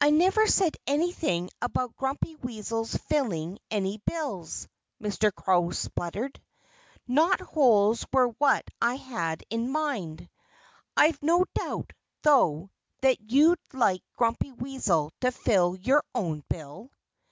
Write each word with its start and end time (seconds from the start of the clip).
"I 0.00 0.10
never 0.10 0.46
said 0.46 0.76
anything 0.86 1.50
about 1.60 1.96
Grumpy 1.96 2.36
Weasel's 2.36 2.94
filling 2.94 3.58
any 3.68 3.98
bills," 4.06 4.68
Mr. 5.02 5.34
Crow 5.34 5.70
spluttered. 5.72 6.40
"Knot 7.08 7.40
holes 7.40 8.06
were 8.12 8.28
what 8.28 8.62
I 8.80 8.94
had 8.94 9.42
in 9.50 9.72
mind. 9.72 10.28
I've 10.96 11.20
no 11.20 11.46
doubt, 11.56 11.94
though, 12.22 12.70
that 13.00 13.32
you'd 13.32 13.58
like 13.72 14.04
Grumpy 14.16 14.52
Weasel 14.52 15.10
to 15.20 15.32
fill 15.32 15.74
your 15.74 16.04
own 16.14 16.44
bill." 16.48 16.92